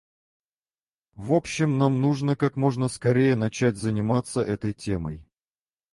В 1.13 1.31
общем, 1.31 1.77
нам 1.77 2.01
нужно 2.01 2.35
как 2.35 2.55
можно 2.55 2.87
скорее 2.87 3.35
начать 3.35 3.77
заниматься 3.77 4.41
этой 4.41 4.73
темой. 4.73 5.23